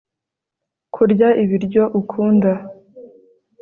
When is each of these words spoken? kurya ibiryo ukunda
kurya 0.93 1.29
ibiryo 1.43 1.83
ukunda 1.99 2.51